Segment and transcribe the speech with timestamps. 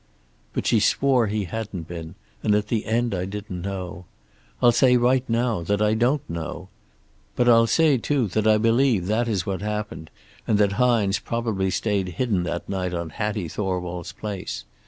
[0.53, 4.05] "But she swore he hadn't been, and at the end I didn't know.
[4.59, 6.69] I'll say right now that I don't know.
[7.35, 10.09] But I'll say, too, that I believe that is what happened,
[10.47, 14.65] and that Hines probably stayed hidden that night on Hattie Thorwald's place.